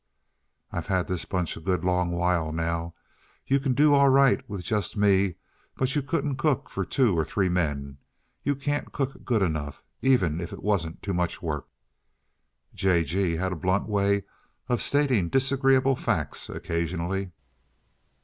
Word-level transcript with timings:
I've 0.71 0.87
had 0.87 1.05
this 1.05 1.25
bunch 1.25 1.55
a 1.55 1.59
good 1.59 1.85
long 1.85 2.09
while, 2.11 2.51
now. 2.51 2.95
You 3.45 3.59
can 3.59 3.75
do 3.75 3.93
all 3.93 4.09
right 4.09 4.41
with 4.49 4.63
just 4.63 4.97
me, 4.97 5.35
but 5.77 5.93
you 5.95 6.01
couldn't 6.01 6.37
cook 6.37 6.69
for 6.69 6.83
two 6.83 7.15
or 7.15 7.23
three 7.23 7.49
men; 7.49 7.99
you 8.41 8.55
can't 8.55 8.91
cook 8.91 9.23
good 9.23 9.43
enough, 9.43 9.83
even 10.01 10.41
if 10.41 10.51
it 10.53 10.63
wasn't 10.63 11.03
too 11.03 11.13
much 11.13 11.39
work." 11.43 11.67
J. 12.73 13.03
G. 13.03 13.35
had 13.35 13.51
a 13.51 13.55
blunt 13.55 13.87
way 13.87 14.23
of 14.67 14.81
stating 14.81 15.29
disagreeable 15.29 15.95
facts, 15.95 16.49
occasionally. 16.49 17.29